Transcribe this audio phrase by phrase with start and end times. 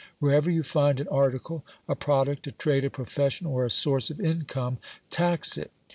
[0.17, 4.19] Wherever you find an article, a product, a trade, a profession, or a source of
[4.19, 4.79] income,
[5.11, 5.71] tax it!